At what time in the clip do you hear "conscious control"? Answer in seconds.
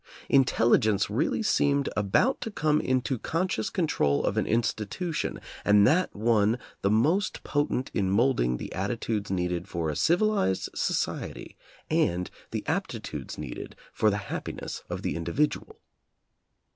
3.19-4.25